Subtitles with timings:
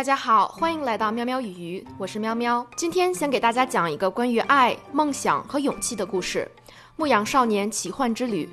[0.00, 2.66] 大家好，欢迎来到喵喵与鱼，我是喵喵。
[2.74, 6.50] 今天想给大家讲一个关于爱、梦想和勇气的故事，
[6.96, 8.46] 《牧羊少年奇幻之旅》。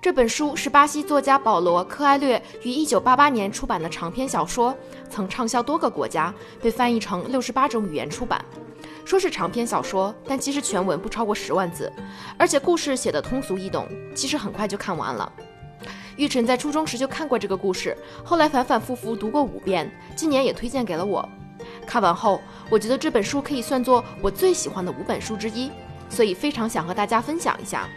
[0.00, 4.76] 这本书是巴西作家保罗·科埃略于1988年出版的长篇小说，
[5.08, 8.44] 曾畅销多个国家，被翻译成68种语言出版。
[9.04, 11.92] 说是长篇小说，但其实全文不超过十万字，
[12.36, 13.86] 而且故事写得通俗易懂，
[14.16, 15.32] 其实很快就看完了。
[16.16, 21.26] 玉晨在初中时就看过这个故事，后来反反复复读过五遍，今年也推荐给了我。
[21.86, 22.40] 看完后，
[22.70, 25.70] 我觉得这本书可以算作我最喜欢的五本书之一，
[26.08, 27.88] 所以非常想和大家分享一下。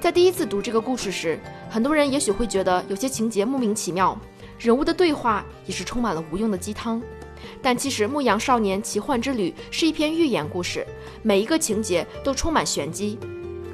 [0.00, 1.38] 在第一次读这个故事时，
[1.70, 4.18] 很多人也许会觉得有些情节莫名其妙，
[4.58, 7.02] 人物的对话也是充满了无用的鸡汤。
[7.62, 10.86] 但其实《牧羊少年奇幻之旅》是一篇寓言故事，
[11.22, 13.18] 每一个情节都充满玄机。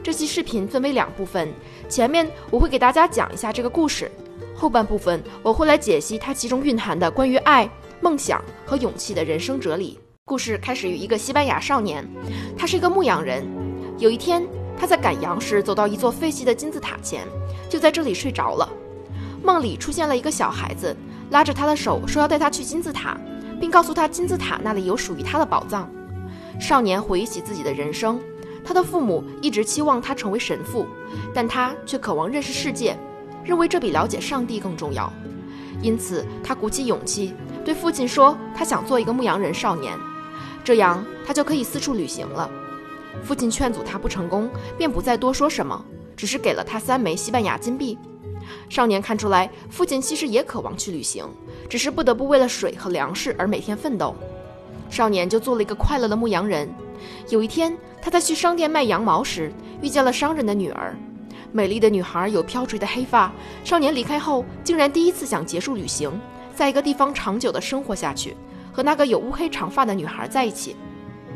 [0.03, 1.49] 这期视频分为两部分，
[1.89, 4.11] 前面我会给大家讲一下这个故事，
[4.53, 7.71] 后半部分我会来解析它其中蕴含的关于爱、
[8.01, 9.97] 梦想和勇气的人生哲理。
[10.25, 12.05] 故事开始于一个西班牙少年，
[12.59, 13.47] 他是一个牧羊人。
[13.99, 14.45] 有一天，
[14.77, 17.25] 他在赶羊时走到一座废弃的金字塔前，
[17.69, 18.69] 就在这里睡着了。
[19.41, 20.97] 梦里出现了一个小孩子，
[21.31, 23.17] 拉着他的手说要带他去金字塔，
[23.61, 25.89] 并告诉他金字塔那里有属于他的宝藏。
[26.61, 28.21] 少年回忆起自己的人生。
[28.65, 30.87] 他的父母一直期望他成为神父，
[31.35, 32.97] 但他却渴望认识世界，
[33.45, 35.13] 认为这比了解上帝更重要。
[35.83, 39.99] 因此，他鼓起勇气对父亲说：“他想做一个牧羊人少年，
[40.63, 42.49] 这样他就可以四处旅行了。”
[43.25, 45.85] 父亲劝阻他不成功，便不再多说什么，
[46.17, 47.99] 只是给了他三枚西班牙金币。
[48.69, 51.25] 少年看出来，父亲其实也渴望去旅行，
[51.69, 54.15] 只是不得不为了水和粮食而每天奋斗。
[54.89, 56.73] 少年就做了一个快乐的牧羊人。
[57.29, 60.97] 有一天，他在去商店卖羊毛时，遇见了商人的女儿。
[61.51, 63.31] 美丽的女孩有飘垂的黑发。
[63.63, 66.11] 少年离开后，竟然第一次想结束旅行，
[66.55, 68.37] 在一个地方长久的生活下去，
[68.73, 70.75] 和那个有乌黑长发的女孩在一起。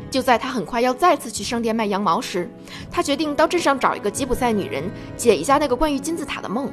[0.09, 2.49] 就在他很快要再次去商店卖羊毛时，
[2.89, 4.83] 他决定到镇上找一个吉普赛女人
[5.15, 6.71] 解一下那个关于金字塔的梦。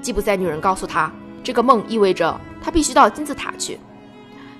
[0.00, 1.12] 吉普赛女人告诉他，
[1.42, 3.78] 这个梦意味着他必须到金字塔去。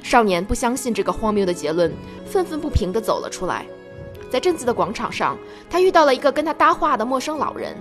[0.02, 1.92] 少年不相信这个荒谬的结论，
[2.26, 3.66] 愤愤不平地走了出来。
[4.30, 5.36] 在镇子的广场上，
[5.68, 7.76] 他遇到了一个跟他搭话的陌生老人。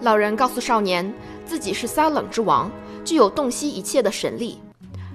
[0.00, 1.12] 老人告诉少年，
[1.46, 2.70] 自己是撒冷之王，
[3.04, 4.58] 具有洞悉一切的神力。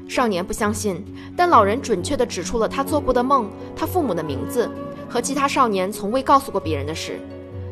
[0.08, 1.04] 少年不相信，
[1.36, 4.70] 但老人准确地指出了他做过的梦、他父母的名字
[5.10, 7.20] 和其他少年从未告诉过别人的事。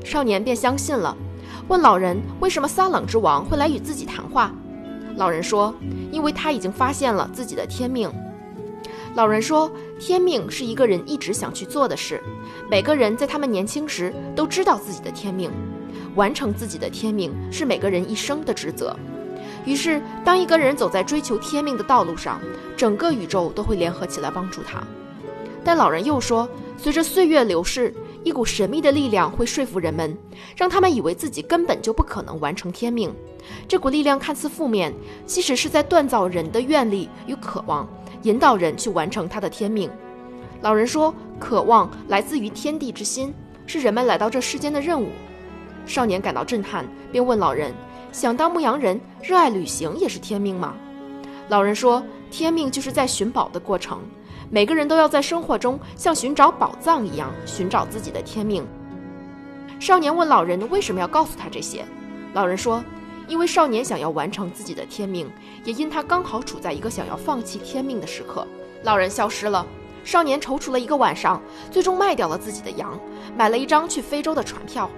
[0.03, 1.15] 少年便相信了，
[1.69, 4.53] 问老人为什么撒冷之王会来与自己谈话。
[5.15, 5.73] 老人说，
[6.11, 8.11] 因为他已经发现了自己的天命。
[9.15, 12.21] 老人说：“天命是一个人一直想去做的事。
[12.69, 15.49] 每个人在他们年轻时都知道自己的天命，
[16.15, 18.93] 完成自己的天命是每个人一生的职责。
[19.65, 22.41] 于是，当一个人走在追求天命的道路上，
[22.75, 24.83] 整个宇宙都会联合起来帮助他。”
[25.63, 30.15] 但老人又说：“随着岁月流逝，一股神秘的力量会说服人们，
[30.57, 33.15] 让他们以为自己根本就不可能完成天命。
[33.65, 34.93] 这股力量看似负面，
[35.25, 37.87] 其实是在锻造人的愿力与渴望。”
[38.25, 39.87] 引导人去完成他的天命。
[40.61, 43.31] 老人说：“渴望来自于天地之心，
[43.67, 45.09] 是人们来到这世间的任务。”
[45.85, 47.71] 少年感到震撼，便问老人
[48.11, 50.73] ：“想当牧羊人，热爱旅行也是天命吗？”
[51.49, 54.01] 老人说：“天命就是在寻宝的过程，
[54.49, 58.65] 每个人都要在生活中像寻找宝藏一样寻找自己的天命。”
[59.79, 61.85] 少年问老人：“为什么要告诉他这些？”
[62.33, 62.83] 老人说。
[63.27, 65.27] 因为少年想要完成自己的天命，
[65.63, 68.47] 也因他刚好处在一个想要放弃天命的时刻。
[68.83, 69.65] 老人消失了，
[70.03, 71.41] 少年踌躇了一个晚上，
[71.71, 72.99] 最终卖掉了自己的羊，
[73.35, 74.89] 买了一张去非洲的船票。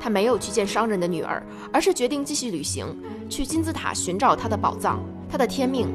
[0.00, 2.86] 他没有去见商人的女儿，而是决定继续旅行，
[3.28, 5.88] 去金字塔寻找他的宝藏，他的天命。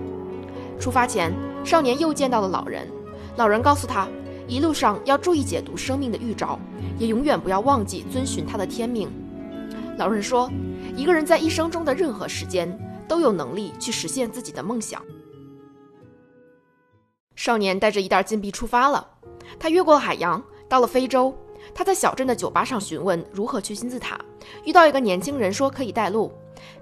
[0.79, 1.33] 出发前，
[1.63, 2.87] 少年又见到了老人，
[3.35, 4.07] 老人告诉他，
[4.47, 6.59] 一路上要注意解读生命的预兆，
[6.97, 9.09] 也永远不要忘记遵循他的天命。
[9.97, 10.49] 老人说。
[10.95, 12.67] 一个人在一生中的任何时间
[13.07, 14.99] 都有能力去实现自己的梦想。
[17.35, 19.07] 少年带着一袋金币出发了，
[19.59, 21.37] 他越过了海洋，到了非洲。
[21.75, 24.19] 他在小镇的酒吧上询问如何去金字塔，
[24.65, 26.31] 遇到一个年轻人说可以带路，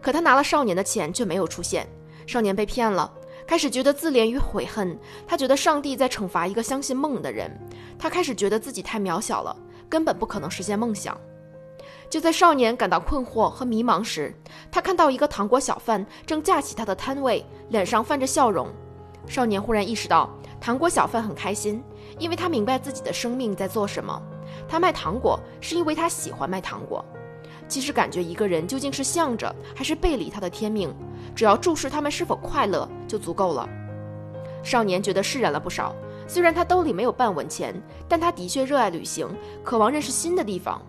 [0.02, 1.86] 可他拿了少年的钱却没有出现。
[2.26, 3.12] 少年被骗了，
[3.46, 4.98] 开始觉得自怜与悔恨。
[5.28, 7.52] 他觉得上帝在惩罚一个相信梦的人。
[8.00, 9.54] 他开始觉得自己太渺小了，
[9.90, 11.20] 根本不可能实现梦想。
[12.10, 14.34] 就在少年感到困惑和迷茫时，
[14.72, 18.68] 他看到一个糖果小贩正架起他的摊位，脸上泛着笑容。
[19.28, 20.30] 少年忽然意识到，
[20.62, 21.84] 糖果小贩很开心，
[22.20, 24.22] 因为他明白自己的生命在做什么。
[24.68, 27.04] 他卖糖果是因为他喜欢卖糖果。
[27.68, 30.94] 其实，感觉一个人究竟是向着还是背离他的天命，
[31.36, 33.68] 只要注视他们是否快乐就足够了。
[34.64, 35.96] 少年觉得释然了不少。
[36.28, 37.74] 虽然他兜里没有半文钱，
[38.08, 39.28] 但他的确热爱旅行，
[39.64, 40.82] 渴望认识新的地方。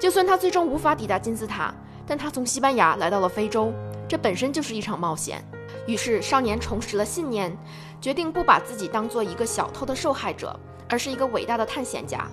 [0.00, 1.74] 就算他最终无法抵达金字塔，
[2.06, 3.70] 但他从西班牙来到了非洲，
[4.08, 5.44] 这本身就是一场冒险。
[5.86, 7.54] 于是，少年重拾了信念，
[8.00, 10.58] 决定不把自己当做一个小偷的受害者，
[10.88, 12.26] 而是一个伟大的探险家。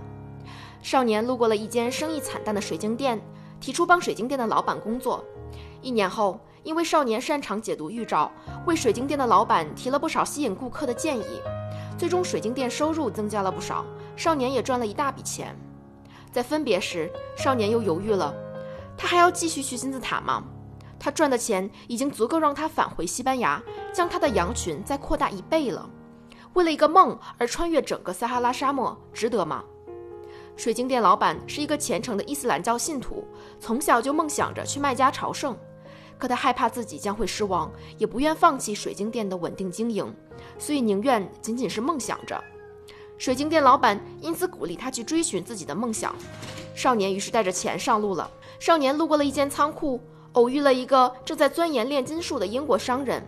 [0.82, 3.20] 少年路过了一间生意惨淡的水晶店，
[3.60, 5.22] 提出帮水晶店的老板工作。
[5.82, 8.32] 一年后，因为少年擅长解读预兆，
[8.66, 11.42] 为水晶店的老板提了不少吸引顾客的建议。
[11.98, 13.84] 最终，水晶店收入增加了不少，
[14.16, 15.54] 少年也赚了一大笔钱。
[16.38, 18.32] 在分别时，少年又犹豫了：
[18.96, 20.44] 他还要继续去金字塔吗？
[21.00, 23.60] 他赚的钱已经足够让他返回西班牙，
[23.92, 25.90] 将他的羊群再扩大一倍了。
[26.54, 29.64] 为了一个梦而穿越整个撒哈拉沙漠，值得吗？
[30.56, 33.26] 水晶店老板是一个虔诚的伊斯兰教信徒，
[33.60, 35.58] 从小就梦想着去麦加朝圣。
[36.20, 40.16] 可他害怕自己将会失望，也不愿放弃水晶店的稳定经营，
[40.60, 42.40] 所以宁愿仅仅是梦想着。
[43.18, 46.16] 水晶店老板因此鼓励他去追寻自己的梦想。
[46.76, 48.30] 少年于是带着钱上路了。
[48.60, 50.00] 少年路过了一间仓库，
[50.34, 53.26] 偶遇了一个正在钻研炼金术的英国商人。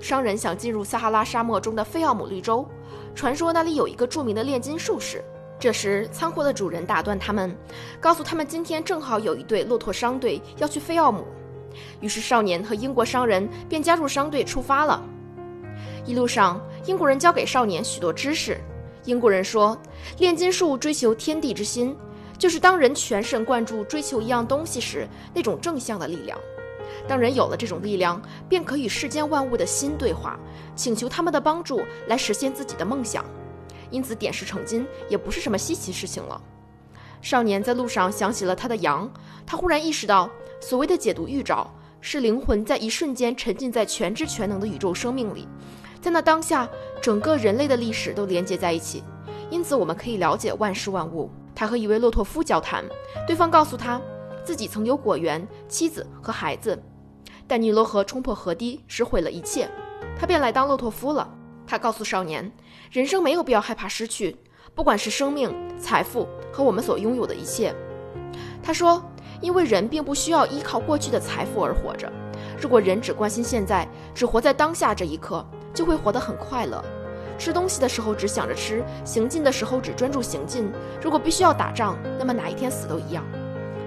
[0.00, 2.66] 商人想进入撒哈拉沙漠中的费奥姆绿洲，
[3.14, 5.24] 传说那里有一个著名的炼金术士。
[5.58, 7.56] 这时，仓库的主人打断他们，
[8.00, 11.24] 告诉他们今天正好有一队骆驼商队要去费奥姆。
[12.00, 15.02] 于是，少年和英国商人便加入商队出发了。
[16.04, 18.60] 一路上，英国人教给少年许多知识。
[19.04, 19.76] 英国人说，
[20.18, 21.94] 炼金术追求天地之心，
[22.38, 26.38] 就是当人全神贯注追求一样东西时那种正向的力量。
[27.06, 30.38] 当人有了这种力量，便可与世间万物的心对话，
[30.74, 33.24] 请求他们的帮助来实现自己的梦想。
[33.90, 36.40] 因此，点石成金也不是什么稀奇事情了。
[37.20, 39.10] 少年在路上想起了他的羊，
[39.44, 40.30] 他忽然意识到，
[40.60, 41.70] 所谓的解读预兆，
[42.00, 45.46] 是灵魂在一瞬间沉浸在全知全能的宇宙生命里，
[46.04, 46.68] 在那当下，
[47.00, 49.02] 整个人类的历史都连接在一起，
[49.48, 51.30] 因此我们可以了解万事万物。
[51.54, 52.84] 他和一位骆驼夫交谈，
[53.26, 53.98] 对方告诉他，
[54.44, 56.78] 自己曾有果园、妻子和孩子，
[57.46, 59.66] 但尼罗河冲破河堤，使毁了一切，
[60.20, 61.26] 他便来当骆驼夫了。
[61.66, 62.52] 他告诉少年，
[62.90, 64.36] 人生没有必要害怕失去。
[64.74, 67.74] 不管是生命、财富和我们所拥有的一切，
[68.62, 69.02] 他说，
[69.40, 72.12] 因为人并不需要依靠过去的财富而活着。
[72.60, 75.44] 如果人只关心现在，只活在当下这一刻，
[75.74, 76.82] 就会活得很快乐。
[77.36, 80.70] 吃东西的时候只想着吃，行进的时候只专注行进。
[81.02, 83.24] 如果必须要打仗，那么哪一天死都一样。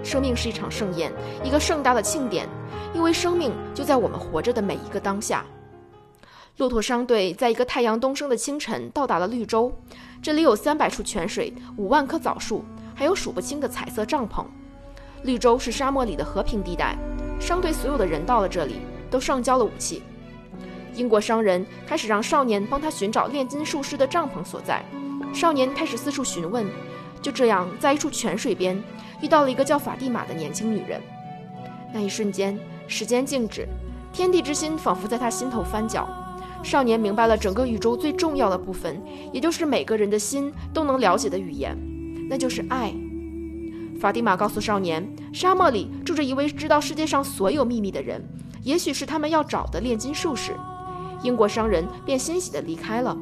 [0.04, 1.12] 生命是一场盛宴，
[1.44, 2.48] 一个盛大的庆典，
[2.94, 5.46] 因为生命就在我们活着的每一个当下。
[6.58, 9.72] 骆驼商队在一个太阳东升的清晨到达了绿洲。
[10.22, 14.44] 这里有三百处泉水，五万棵枣树，还有数不清的彩色帐篷。
[15.24, 16.98] 绿洲是沙漠里的和平地带。
[17.40, 20.02] 商队所有的人到了这里，都上交了武器。
[20.98, 24.84] 英国商人开始让少年帮他寻找炼金术师的帐篷所在。
[25.34, 26.66] 少年开始四处询问。
[27.20, 28.82] 就这样，在一处泉水边，
[29.22, 31.02] 遇到了一个叫法蒂玛的年轻女人。
[31.92, 32.58] 那一瞬间，
[32.88, 33.68] 时间静止，
[34.14, 36.08] 天地之心仿佛在他心头翻搅。
[36.64, 39.02] 少年明白了整个宇宙最重要的部分，
[39.34, 41.76] 也就是每个人的心都能了解的语言，
[42.30, 42.94] 那就是爱。
[44.00, 48.24] 法蒂玛告诉少年，沙漠里住着一位知道世界上所有秘密的人，
[48.62, 50.52] 也许是他们要找的炼金术士。
[51.24, 53.18] 英国商人便欣喜地离开了。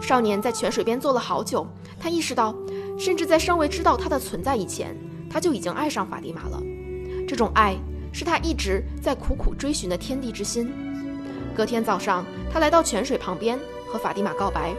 [0.00, 1.66] 少年在泉水边坐了好久，
[1.98, 2.54] 他意识到，
[2.98, 4.96] 甚至在尚未知道他的存在以前，
[5.28, 6.62] 他就已经爱上法蒂玛了。
[7.26, 7.76] 这种爱
[8.12, 10.72] 是他一直在苦苦追寻的天地之心。
[11.54, 14.72] 隔天早上，他来到泉水旁边和法蒂玛告白。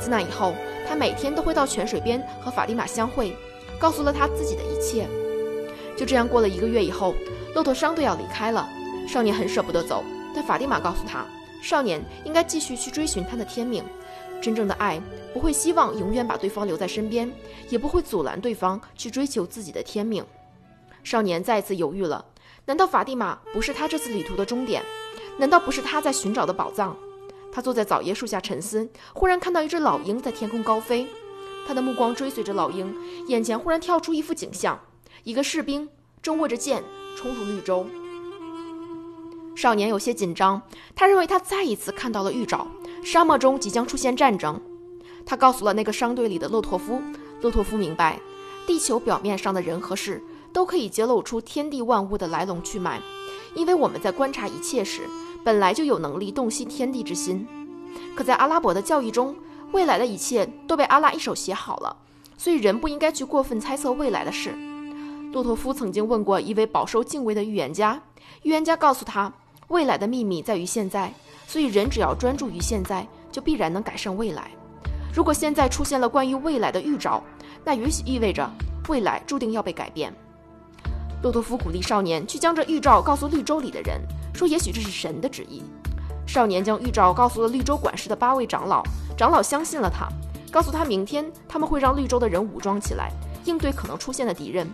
[0.00, 0.54] 自那以后，
[0.88, 3.36] 他每天都会到泉水边和法蒂玛相会，
[3.78, 5.06] 告诉了他自己的一切。
[5.96, 7.14] 就这样过了一个月以后，
[7.54, 8.68] 骆驼商队要离开了。
[9.06, 11.24] 少年很舍不得走，但法蒂玛告诉他，
[11.62, 13.84] 少年应该继续去追寻他的天命。
[14.40, 15.00] 真正的爱
[15.34, 17.28] 不会希望永远把对方留在身边，
[17.68, 20.24] 也不会阻拦对方去追求自己的天命。
[21.02, 22.24] 少年再次犹豫了，
[22.66, 24.82] 难道法蒂玛不是他这次旅途的终点？
[25.38, 26.96] 难道不是他在寻找的宝藏？
[27.52, 31.08] 他坐在枣椰树下沉思，忽然看到一只老鹰在天空高飞。
[31.66, 32.94] 他的目光追随着老鹰，
[33.26, 34.78] 眼前忽然跳出一幅景象：
[35.24, 35.88] 一个士兵
[36.22, 36.82] 正握着剑
[37.16, 37.86] 冲入绿洲。
[39.58, 40.62] 少年有些紧张，
[40.94, 42.64] 他认为他再一次看到了预兆，
[43.02, 44.60] 沙漠中即将出现战争。
[45.26, 47.02] 他告诉了那个商队里的骆驼夫，
[47.40, 48.20] 骆驼夫明白，
[48.68, 50.22] 地球表面上的人和事
[50.52, 53.02] 都可以揭露出天地万物的来龙去脉，
[53.56, 55.02] 因为我们在观察一切时。
[55.42, 57.44] 本来就有能力洞悉天地之心，
[58.14, 59.34] 可在阿拉伯的教义中，
[59.72, 61.96] 未来的一切都被阿拉一手写好了，
[62.36, 64.54] 所以人不应该去过分猜测未来的事。
[65.32, 68.02] 骆驼夫曾经问过一位饱受敬畏的预言家，
[68.42, 69.32] 预言家告诉他，
[69.68, 71.12] 未来的秘密在于现在，
[71.46, 74.50] 所以人只要专注于现在，就必然能改善未来。
[75.12, 77.22] 如果现在出现了关于未来的预兆，
[77.64, 78.50] 那也许意味着
[78.88, 80.10] 未来注定要被改变。
[81.22, 84.00] 骆驼夫鼓励少年去将这预兆告诉绿洲里的人，
[84.32, 85.62] 说也许这是神的旨意。
[86.26, 88.82] 少年将预兆告诉了绿洲管事的八位长老，
[89.18, 90.08] 长老相信了他，
[90.50, 93.12] 告诉他明天他们会让绿洲的人武装起来，
[93.44, 94.66] 应对可能出现的敌人。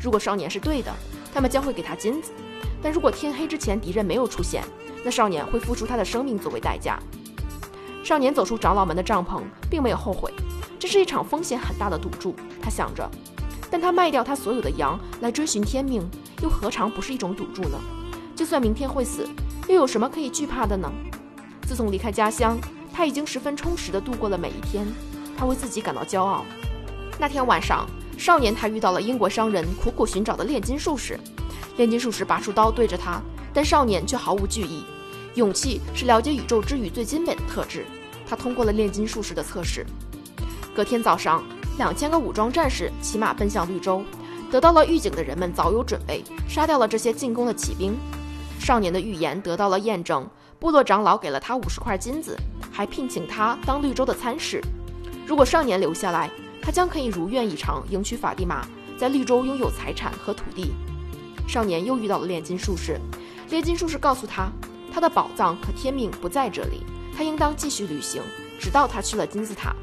[0.00, 0.92] 如果少年是对的，
[1.36, 2.30] 他们将会给他金子；
[2.82, 4.64] 但如果天黑之前敌人没有出现，
[5.04, 6.98] 那少年会付出他的生命作为代价。
[8.02, 10.32] 少年走出长老们的帐篷，并没有后悔，
[10.78, 12.34] 这是一场风险很大的赌注。
[12.62, 13.06] 他想着。
[13.70, 16.02] 但他卖掉他所有的羊来追寻天命，
[16.40, 17.78] 又何尝不是一种赌注呢？
[18.34, 19.28] 就算明天会死，
[19.68, 20.90] 又有什么可以惧怕的呢？
[21.68, 22.56] 自从离开家乡，
[22.94, 24.86] 他已经十分充实地度过了每一天。
[25.36, 26.46] 他为自己感到骄傲。
[27.18, 27.86] 那天晚上，
[28.16, 31.18] 少年他遇到了英国商人苦苦寻找的炼金术士。
[31.76, 33.20] 炼金术士拔出刀对着他，
[33.52, 34.84] 但少年却毫无惧意。
[35.34, 37.84] 勇气是了解宇宙之语最精美的特质。
[38.26, 39.84] 他通过了炼金术士的测试。
[40.74, 41.42] 隔天早上。
[41.78, 44.02] 两千个武装战士骑马奔向绿洲，
[44.50, 47.94] 得到了预警的人们早有准备，杀掉了这些进攻的骑兵。
[48.58, 50.26] 少年的预言得到了验证，
[50.58, 52.34] 部落长老给了他五十块金子，
[52.72, 54.58] 还聘请他当绿洲的参事。
[55.26, 56.30] 如果少年留下来，
[56.66, 58.66] 他将可以如愿以偿迎娶法蒂玛，
[58.98, 60.72] 在绿洲拥有财产和土地。
[61.46, 63.00] 少年又遇到了炼金术士，
[63.50, 64.50] 炼金术士告诉他，
[64.92, 66.80] 他的宝藏和天命不在这里，
[67.16, 68.20] 他应当继续旅行，
[68.58, 69.76] 直到他去了金字塔。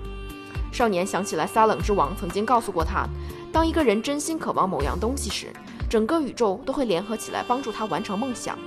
[0.74, 3.08] 少年想起来，撒冷之王曾经告诉过他，
[3.50, 5.54] 当一个人真心渴望某样东西时，
[5.90, 8.60] 整个宇宙都会联合起来帮助他完成梦想。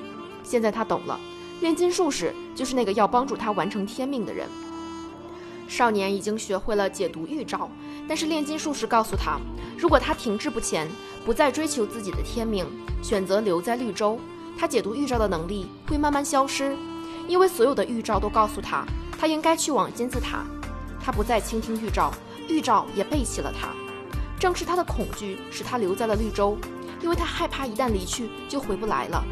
[0.42, 1.20] 现在他懂了，
[1.60, 4.48] 炼金术士就是那个要帮助他完成天命的人。
[5.68, 7.68] 少年已经学会了解读预兆，
[8.08, 9.38] 但是炼金术士告诉他，
[9.76, 10.88] 如果他停滞不前，
[11.24, 12.64] 不再追求自己的天命，
[13.02, 14.18] 选择留在绿洲，
[14.56, 16.76] 他解读预兆的能力会慢慢消失，
[17.26, 18.86] 因为所有的预兆都告诉他，
[19.18, 20.44] 他应该去往金字塔。
[21.00, 22.12] 他不再倾听预兆，
[22.48, 23.68] 预兆也背弃了他。
[24.38, 26.58] 正是他的恐惧使他留在了绿洲，
[27.02, 29.24] 因为他害怕一旦离去就回不来了。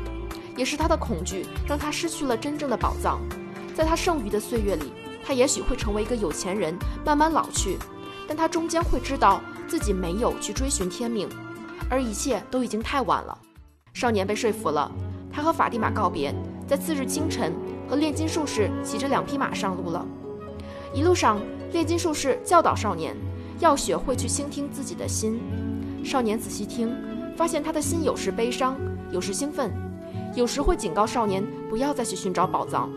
[0.57, 3.21] 也是他的恐惧让他失去了真正的宝藏。
[3.75, 4.93] 在他剩余的岁月里，
[5.25, 7.79] 他也许会成为一个有钱人，慢慢老去，
[8.29, 11.29] 但他终将会知道自己没有去追寻天命，
[11.89, 13.39] 而一切都已经太晚了。
[13.93, 14.91] 少年被说服了，
[15.33, 16.35] 他和法蒂玛告别，
[16.69, 17.53] 在次日清晨
[17.89, 20.07] 和炼金术士骑着两匹马上路了。
[20.93, 21.41] 一路上。
[21.73, 23.17] 炼金术士教导少年，
[23.59, 25.41] 要学会去倾听自己的心。
[26.05, 26.95] 少年仔细听，
[27.37, 28.77] 发现他的心有时悲伤，
[29.11, 29.73] 有时兴奋，
[30.37, 32.89] 有时会警告少年不要再去寻找宝藏，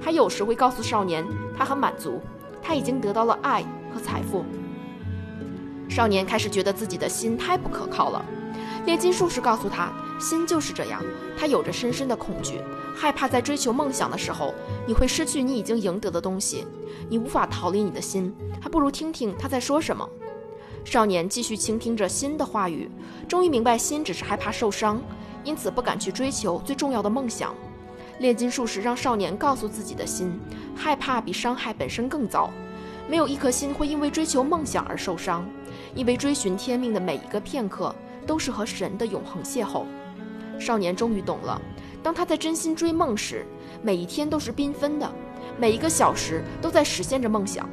[0.00, 1.26] 还有时会告诉少年
[1.60, 2.18] 他很满足，
[2.62, 3.62] 他已经得到了爱
[3.92, 4.46] 和财富。
[5.90, 8.24] 少年开始觉得自己的心太不可靠了。
[8.86, 11.02] 炼金术士告诉他，心就是这样，
[11.38, 12.62] 他有着深深的恐惧，
[12.96, 14.54] 害怕在追求梦想的时候，
[14.86, 16.66] 你会失去你已经赢得的东西。
[17.10, 20.08] 你无法逃离你的心，还不如听听他在说什么。
[20.82, 22.90] 少年继续倾听着心的话语，
[23.28, 24.98] 终于明白心只是害怕受伤，
[25.44, 27.54] 因此不敢去追求最重要的梦想。
[28.20, 30.38] 炼金术士让少年告诉自己的心，
[30.76, 32.50] 害怕比伤害本身更糟。
[33.08, 35.48] 没有一颗心会因为追求梦想而受伤，
[35.94, 37.94] 因为追寻天命的每一个片刻
[38.26, 39.84] 都是和神的永恒邂逅。
[40.58, 41.60] 少年终于懂了，
[42.02, 43.46] 当他在真心追梦时，
[43.82, 45.10] 每一天都是缤纷的。
[45.58, 47.66] 每一个小时都在实现着梦想，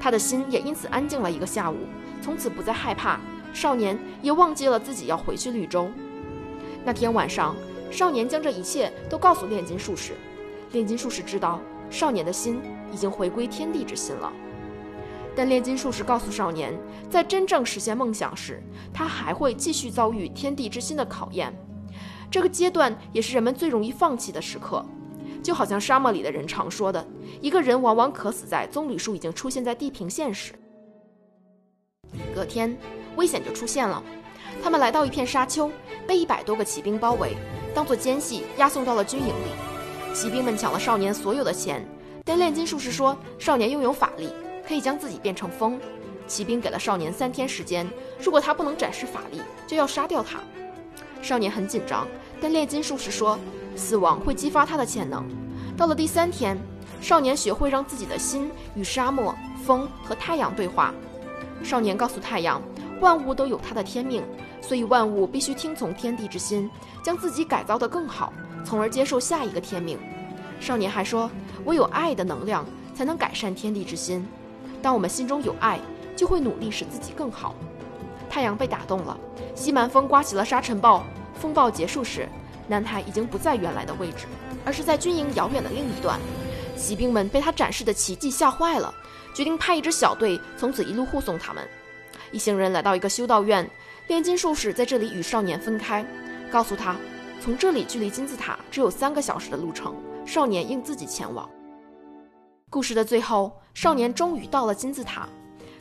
[0.00, 1.76] 他的心也因此安静了一个下午，
[2.20, 3.20] 从此不再害怕。
[3.54, 5.88] 少年也忘记了自己要回去绿洲。
[6.84, 7.56] 那天晚上，
[7.90, 10.12] 少年将这一切都告诉炼金术士。
[10.72, 12.60] 炼金术士知道少年的心
[12.92, 14.32] 已经回归天地之心了，
[15.34, 16.78] 但炼金术士告诉少年，
[17.08, 21.52] 在真正实现梦想时，他还会继续遭遇天地之心的考验。
[22.30, 24.84] 这个阶段也是人们最容易放弃的时刻。
[25.40, 27.06] 就好像沙漠里的人常说的，
[27.40, 30.52] 一个人往往渴死在棕榈树已经出现在地平线时。
[32.34, 32.76] 隔天，
[33.16, 34.02] 危险就出现了。
[34.62, 35.70] 他们来到一片沙丘，
[36.06, 37.36] 被一百多个骑兵包围，
[37.78, 40.12] 当做奸细押送到了军营里。
[40.12, 41.86] 骑兵们抢了少年所有的钱，
[42.24, 44.30] 但炼金术士说少年拥有法力，
[44.66, 45.78] 可以将自己变成风。
[46.26, 47.88] 骑兵给了少年三天时间，
[48.20, 50.40] 如果他不能展示法力，就要杀掉他。
[51.22, 52.04] 少年很紧张，
[52.40, 53.38] 但炼金术士说。
[53.76, 55.24] 死亡会激发他的潜能。
[55.76, 56.58] 到了第三天，
[57.00, 59.32] 少年学会让自己的心与沙漠、
[59.64, 60.92] 风和太阳对话。
[61.62, 62.60] 少年告诉太阳，
[63.00, 64.22] 万物都有它的天命，
[64.60, 66.70] 所以万物必须听从天地之心，
[67.02, 68.32] 将自己改造得更好，
[68.64, 69.98] 从而接受下一个天命。
[70.60, 71.30] 少年还说，
[71.64, 72.64] 唯有爱的能量
[72.94, 74.26] 才能改善天地之心。
[74.82, 75.78] 当我们心中有爱，
[76.16, 77.54] 就会努力使自己更好。
[78.28, 79.16] 太阳被打动了，
[79.54, 81.04] 西蛮风刮起了沙尘暴。
[81.34, 82.28] 风暴结束时。
[82.70, 84.26] 南海已经不在原来的位置，
[84.62, 86.20] 而是在军营遥远的另一端。
[86.76, 88.92] 骑兵们被他展示的奇迹吓坏了，
[89.32, 91.66] 决定派一支小队从此一路护送他们。
[92.32, 93.68] 一行人来到一个修道院，
[94.06, 96.04] 炼金术士在这里与少年分开，
[96.50, 96.96] 告诉他，
[97.40, 99.94] 从这里距离金字塔只有三个小时的路程，
[100.26, 101.48] 少年应自己前往。
[102.70, 105.26] 故事的最后，少年终于到了金字塔，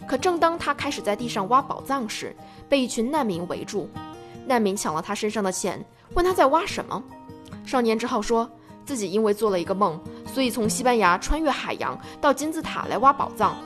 [0.07, 2.33] 可正当他开始在地上挖宝藏时，
[2.69, 3.89] 被一群难民围住。
[4.45, 7.03] 难民抢了他身上的钱，问他在挖什么。
[7.65, 8.49] 少年只好说
[8.85, 9.99] 自己因为做了一个梦，
[10.33, 13.57] 所以从西班牙穿越海洋到金字塔来挖宝藏。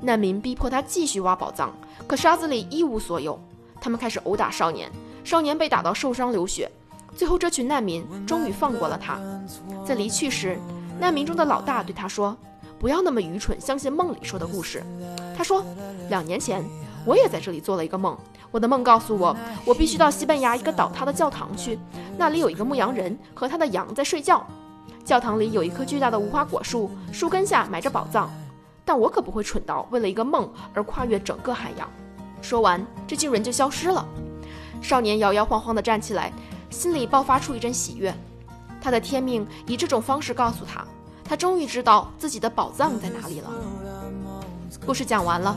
[0.00, 1.70] 难民逼迫他继续挖宝藏，
[2.08, 3.38] 可沙子里一无所有。
[3.78, 4.90] 他们开始殴打少年，
[5.22, 6.70] 少年被打到受伤流血。
[7.14, 9.20] 最后，这群难民终于放过了他。
[9.84, 10.58] 在离去时，
[10.98, 12.34] 难民中的老大对他说
[12.80, 14.82] ：“不要那么愚蠢，相信梦里说的故事。”
[15.36, 15.62] 他说
[16.08, 16.64] ：“两年前，
[17.04, 18.16] 我也在这里做了一个梦。
[18.50, 19.36] 我的梦告诉我，
[19.66, 21.78] 我必须到西班牙一个倒塌的教堂去，
[22.16, 24.46] 那里有一个牧羊人和他的羊在睡觉。
[25.04, 28.30] 教堂里有一棵巨大的无花果树，树根下埋着宝藏。”
[28.88, 31.86] 但我可不会蠢到为了一个梦而跨越整个海洋。
[32.40, 34.02] 说完，这巨人就消失了。
[34.80, 36.32] 少年摇摇晃晃地站起来，
[36.70, 38.14] 心里爆发出一阵喜悦。
[38.80, 40.82] 他的天命以这种方式告诉他，
[41.22, 43.50] 他终于知道自己的宝藏在哪里了。
[44.86, 45.54] 故事讲完了，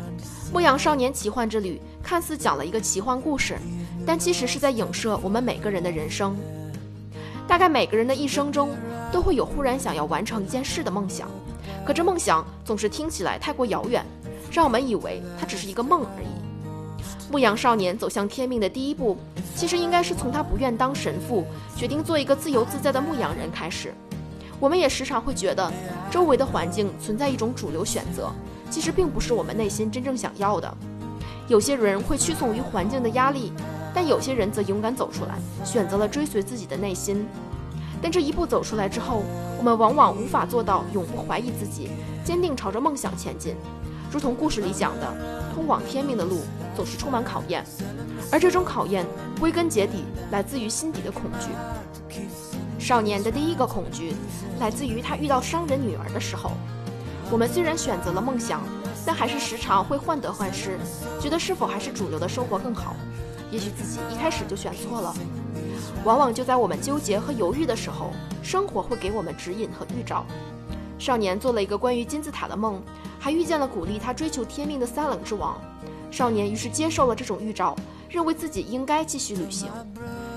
[0.53, 3.57] 《牧羊少年奇幻之旅》看似讲了一个奇幻故事，
[4.05, 6.35] 但其实是在影射我们每个人的人生。
[7.47, 8.71] 大概每个人的一生中，
[9.09, 11.29] 都会有忽然想要完成一件事的梦想。
[11.91, 14.01] 可这梦想总是听起来太过遥远，
[14.49, 17.29] 让我们以为它只是一个梦而已。
[17.29, 19.17] 牧羊少年走向天命的第一步，
[19.57, 21.45] 其实应该是从他不愿当神父，
[21.75, 23.93] 决定做一个自由自在的牧羊人开始。
[24.57, 25.69] 我们也时常会觉得，
[26.09, 28.31] 周围的环境存在一种主流选择，
[28.69, 30.77] 其实并不是我们内心真正想要的。
[31.49, 33.51] 有些人会屈从于环境的压力，
[33.93, 37.27] 但有些人则勇敢走出来，选择了追随自己的内心。
[38.01, 39.23] 但这一步走出来之后，
[39.57, 41.89] 我们往往无法做到永不怀疑自己，
[42.23, 43.55] 坚定朝着梦想前进。
[44.11, 45.07] 如同故事里讲的，
[45.53, 46.41] 通往天命的路
[46.75, 47.63] 总是充满考验，
[48.31, 49.05] 而这种考验
[49.39, 51.49] 归根结底来自于心底的恐惧。
[52.79, 54.15] 少年的第一个恐惧
[54.59, 56.51] 来自于他遇到商人女儿的时候。
[57.31, 58.61] 我们虽然选择了梦想，
[59.05, 60.77] 但还是时常会患得患失，
[61.21, 62.93] 觉得是否还是主流的生活更好？
[63.49, 65.15] 也许自己一开始就选错了。
[66.03, 68.11] 往往就在我们纠结和犹豫的时候，
[68.41, 70.25] 生活会给我们指引和预兆。
[70.97, 72.81] 少年做了一个关于金字塔的梦，
[73.19, 75.59] 还遇见了鼓励他追求天命的三冷之王。
[76.11, 77.75] 少年于是接受了这种预兆，
[78.09, 79.69] 认为自己应该继续旅行。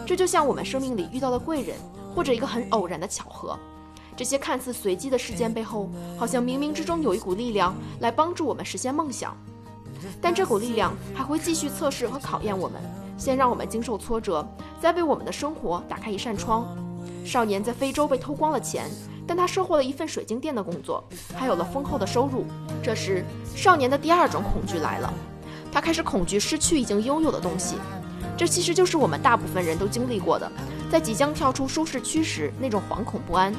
[0.06, 1.76] 这就像我们生命里遇到的贵人，
[2.14, 3.58] 或者一个很偶然的巧合。
[4.16, 9.36] 这些看似随机的事件背后，好像冥冥之中有一股力量来帮助我们实现梦想。
[10.20, 12.80] 但这股力量还会继续测试和考验我们。
[13.16, 14.46] 先让我们经受挫折，
[14.80, 16.66] 再为我们的生活打开一扇窗。
[17.24, 18.90] 少年在非洲被偷光了钱，
[19.26, 21.02] 但他收获了一份水晶店的工作，
[21.34, 22.44] 还有了丰厚的收入。
[22.82, 23.24] 这时，
[23.54, 25.12] 少年的第二种恐惧来了，
[25.72, 27.76] 他开始恐惧失去已经拥有的东西。
[28.36, 30.50] 这其实就是我们大部分人都经历过的，
[30.90, 33.54] 在即将跳出舒适区时那种惶恐不安。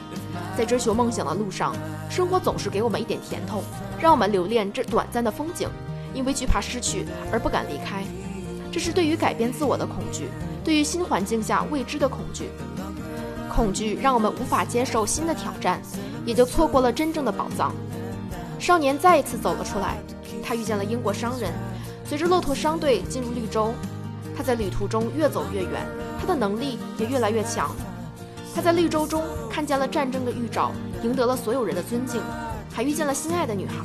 [0.57, 1.75] 在追求梦想的路上，
[2.09, 3.63] 生活总是给我们一点甜头，
[3.99, 5.69] 让我们留恋这短暂的风景，
[6.13, 8.03] 因为惧怕失去而不敢离开。
[8.75, 10.27] 这是对于改变自我的恐惧，
[10.61, 12.49] 对于新环境下未知的恐惧。
[13.49, 15.81] 恐惧让我们无法接受新的挑战，
[16.25, 17.73] 也就错过了真正的宝藏。
[18.59, 19.95] 少年再一次走了出来，
[20.43, 21.53] 他遇见了英国商人，
[22.03, 23.73] 随着骆驼商队进入绿洲，
[24.35, 25.87] 他在旅途中越走越远，
[26.19, 27.73] 他的能力也越来越强。
[28.53, 32.21] 他在绿洲中看见了战争的预兆，赢得了所有人的尊敬，
[32.73, 33.75] 还遇见了心爱的女孩。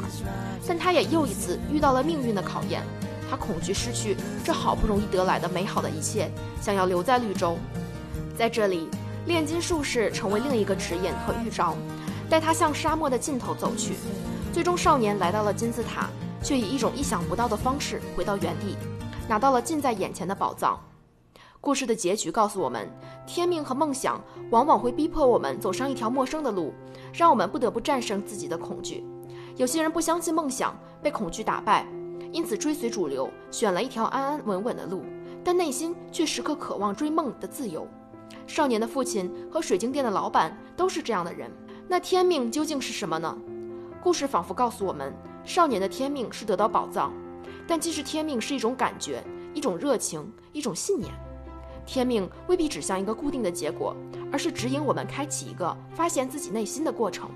[0.67, 2.83] 但他也又一次遇到了命运的考验。
[3.31, 6.29] 他恐惧失去这好不容易得来的美好的一切，
[6.61, 7.57] 想要留在绿洲。
[8.37, 8.89] 在这里，
[9.27, 11.77] 炼金术士成为另一个指引和预兆，
[12.29, 13.95] 带他向沙漠的尽头走去。
[14.53, 16.11] 最终，少年来到了金字塔，
[16.43, 18.77] 却以一种意想不到的方式回到原地，
[19.29, 20.81] 拿到了近在眼前的宝藏。
[21.61, 22.91] 故事的结局告诉我们，
[23.27, 26.75] 天命和梦想往往会逼迫我们走上一条陌生的路，
[27.13, 29.05] 让我们不得不战胜自己的恐惧。
[29.57, 31.87] 有些人不相信梦想，被恐惧打败。
[32.33, 35.03] 因此，追随主流，选了一条安安稳稳的路，
[35.43, 37.87] 但内心却时刻渴望追梦的自由。
[38.47, 41.51] 少年的父亲和水晶店的老板都是这样的人。
[41.89, 43.37] 那天命究竟是什么呢？
[44.03, 45.13] 故事仿佛告诉我们，
[45.45, 47.13] 少年的天命是得到宝藏，
[47.67, 51.13] 但其实天命是一种感觉，一种热情，一种信念。
[51.85, 53.97] 天命未必指向一个固定的结果，
[54.31, 57.29] 而是指引我们开启一个发现自己内心的过程。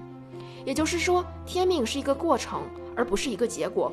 [0.65, 2.63] 也就是说，天命是一个过程，
[2.97, 3.93] 而不是一个结果。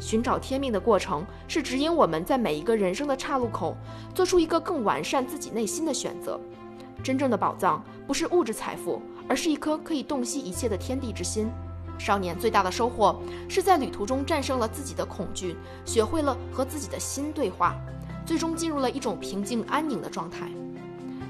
[0.00, 3.76] 寻找天命的过程，是指引我们在每一个人生的岔路口，
[4.14, 6.40] 做出一个更完善自己内心的选择。
[7.02, 11.48] 真正的宝藏，不是物质财富，而是一颗可以洞悉一切的天地之心。
[11.98, 17.74] 少年最大的收获是在旅途中战胜了自己的恐惧，学会了和自己的心对话，
[18.24, 20.48] 最终进入了一种平静安宁的状态。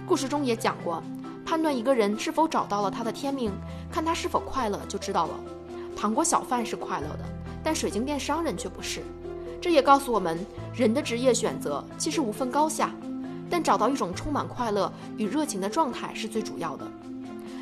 [0.07, 1.03] 故事中也讲过，
[1.45, 3.51] 判断一个人是否找到了他的天命，
[3.91, 5.35] 看他是否快乐就知道了。
[5.97, 7.25] 糖果小贩是快乐的，
[7.63, 9.03] 但水晶店商人却不是。
[9.61, 10.39] 这也告诉我们，
[10.75, 12.95] 人的职业选择其实无分高下，
[13.51, 16.87] 但找到一种充满快乐与热情的状态是最主要的。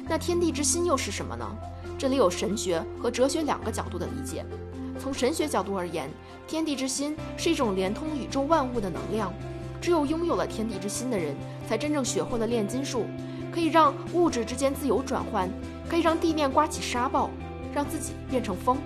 [0.08, 1.46] 那天地之心又是什么呢？
[1.98, 4.44] 这里有神学和哲学两个角度的理解。
[4.98, 6.10] 从神学角度而言，
[6.46, 9.32] 天地之心是一种连通宇宙万物的能量。
[9.80, 11.34] 只有拥有了天地之心的人，
[11.68, 13.04] 才真正学会了炼金术，
[13.52, 15.48] 可以让物质之间自由转换，
[15.88, 17.30] 可以让地面刮起沙暴，
[17.74, 18.78] 让自己变成风。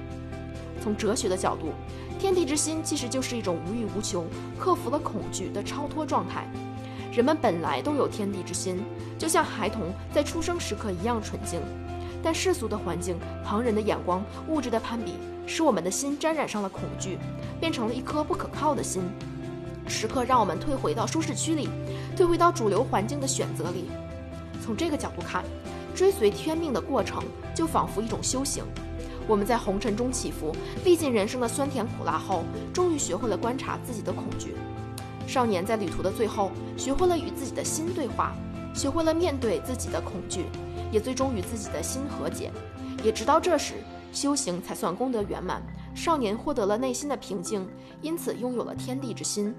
[0.81, 1.73] 从哲学的角度，
[2.19, 4.25] 天地之心其实就是一种无欲无求、
[4.59, 6.47] 克服了恐惧的超脱状态。
[7.12, 8.83] 人们本来都有天地之心，
[9.19, 11.61] 就像孩童在出生时刻一样纯净。
[12.23, 15.14] 但世俗的环境、旁人的眼光、物质的攀比，
[15.47, 17.19] 使我们的心沾染上了恐惧，
[17.59, 19.03] 变成了一颗不可靠的心，
[19.88, 21.69] 时刻让我们退回到舒适区里，
[22.14, 23.90] 退回到主流环境的选择里。
[24.62, 25.43] 从这个角度看，
[25.95, 28.62] 追随天命的过程就仿佛一种修行。
[29.31, 30.51] 我们在红尘中起伏，
[30.85, 32.43] 历尽人生的酸甜苦辣后，
[32.75, 34.57] 终于学会了观察自己的恐惧。
[35.25, 38.35] 少年在旅途的最后，学会了与自己的心对话，
[38.75, 40.47] 学会了面对自己的恐惧。
[40.90, 42.51] 也最终与自己的心和解，
[43.05, 43.75] 也直到这时，
[44.12, 45.62] 修行才算功德圆满。
[45.95, 47.64] 少年获得了内心的平静，
[48.03, 49.55] 因此拥有了天地之心。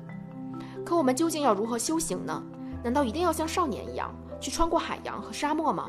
[0.86, 2.44] 可我们究竟要如何修行呢？
[2.84, 5.88] 难道一定要像少年一样去穿过海洋和沙漠吗？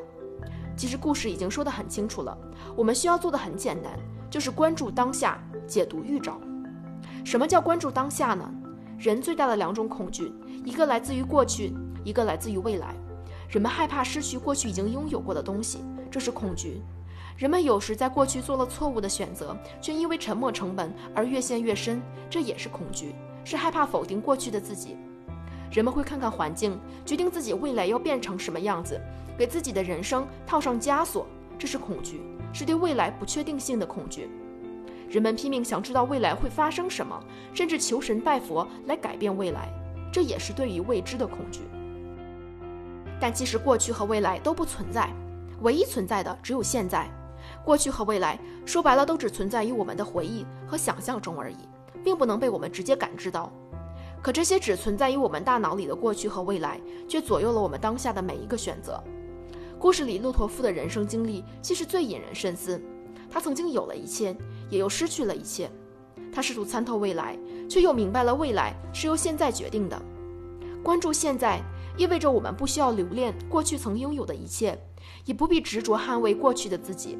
[0.76, 2.36] 其实故事已经说得很清楚了，
[2.74, 3.92] 我们需要做的很简单，
[4.30, 6.40] 就是关注当下，解读预兆。
[7.24, 8.50] 什么叫关注当下呢？
[8.98, 10.32] 人最大的两种恐惧，
[10.64, 12.94] 一个来自于过去，一个来自于未来。
[13.48, 15.78] 人们害怕失去过去已经拥有过的东西，
[16.10, 16.80] 这是恐惧。
[17.36, 24.96] 人们有时在过去做了错误的选择，却因为沉没成本而越陷越深，这也是恐惧，是害怕否定过去的自己。
[25.72, 29.00] 人们会看看环境，决定自己未来要变成什么样子，
[29.38, 31.26] 给自己的人生套上枷锁，
[31.58, 32.20] 这是恐惧，
[32.52, 34.28] 是对未来不确定性的恐惧。
[35.08, 37.18] 人们拼命想知道未来会发生什么，
[37.54, 39.68] 甚至求神拜佛来改变未来，
[40.12, 41.60] 这也是对于未知的恐惧。
[43.18, 45.08] 但其实过去和未来都不存在，
[45.62, 47.08] 唯一存在的只有现在。
[47.64, 51.56] 过去和未来说白了都只存在于我们的回忆和想象中而已，
[52.04, 53.50] 并不能被我们直接感知到。
[54.22, 59.02] 可这些只存在于我们大脑里的过去和未来，却左右了我们当下的每一个选择。
[59.78, 62.80] 故事里骆驼夫的人生经历其实最引人深思。
[63.28, 64.36] 他曾经有了一切，
[64.70, 65.68] 也又失去了一切。
[66.32, 67.36] 他试图参透未来，
[67.68, 70.00] 却又明白了未来是由现在决定的。
[70.82, 71.60] 关注现在。
[71.98, 74.78] 意味着我们不需要留恋过去曾拥有的一切，
[75.26, 77.18] 也不必执着捍卫过去的自己。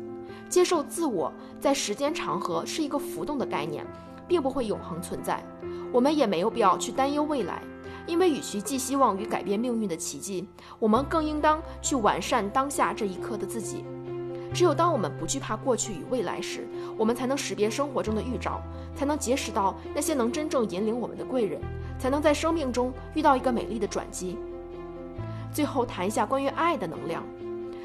[0.49, 3.87] 接受自我在时间长河是一个浮动的概念，
[4.27, 5.45] 并不会永恒存在。
[5.93, 7.63] 我们也没有必要去担忧未来，
[8.07, 13.85] 因为与其寄希望于改变命运的奇迹，我们更应当去完善当下这一刻的自己。
[14.55, 16.67] 只有当我们不惧怕过去与未来时，
[16.99, 18.61] 我们才能识别生活中的预兆，
[18.95, 21.61] 才能结识到那些能真正引领我们的贵人，
[21.99, 24.37] 才能在生命中遇到一个美丽的转机。
[25.53, 27.23] 最后谈一下关于爱的能量。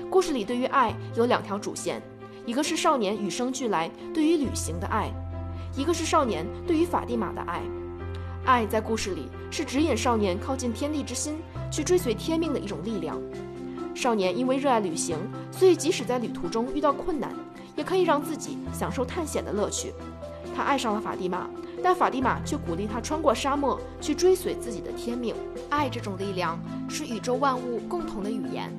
[0.10, 2.02] 故事里对于爱有两条主线，
[2.46, 5.10] 一个是少年与生俱来对于旅行的爱，
[5.76, 7.62] 一个是少年对于法蒂玛的爱。
[8.48, 11.36] 爱在故事里是指引少年靠近天地之心，
[11.70, 13.22] 去追随天命的一种力量。
[13.94, 15.18] 少年因为热爱旅行，
[15.52, 17.36] 所以即使在旅途中遇到困难，
[17.76, 19.94] 也可以让自己享受探险的乐趣。
[20.56, 21.50] 他爱上了法蒂玛，
[21.84, 25.36] 但法蒂玛却鼓励他穿过沙漠去追随自己的天命。
[25.70, 26.58] 爱这种力量
[26.88, 28.72] 是宇宙万物共同的语言，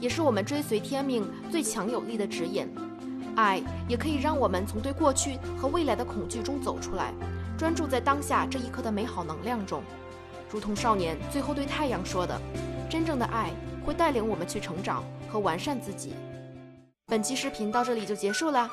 [0.00, 2.68] 也是我们追随天命最强有力的指引。
[3.36, 7.14] 爱也可以让我们从对过去和未来的恐惧中走出来，
[7.56, 9.82] 专注在当下这一刻的美好能量中。
[10.50, 12.40] 如同少年最后对太阳说的
[12.88, 13.50] ：“真正的爱
[13.84, 16.14] 会带领我们去成长和完善自己。”
[17.06, 18.70] 本期视频到这里就结束了。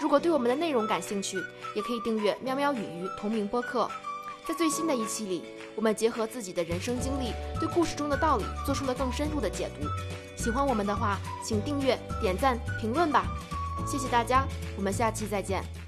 [0.00, 1.38] 如果对我们的内容感兴趣，
[1.76, 3.88] 也可以订阅“喵喵雨鱼”同名播客。
[4.46, 5.44] 在最新的一期里，
[5.74, 9.86] 我们结合自己的人生经历，对故事中的道理做出了更深入的解读。
[10.36, 13.24] 喜欢我们的话，请订阅、点赞、评论吧。
[13.86, 14.44] 谢谢大家，
[14.76, 15.83] 我们下期再见。